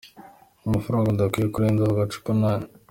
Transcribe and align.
Amafaranga 0.67 1.09
udakwiye 1.13 1.47
kurenza 1.53 1.83
ku 1.93 1.97
icupa 2.07 2.31
ni 2.39 2.45
aya:. 2.51 2.65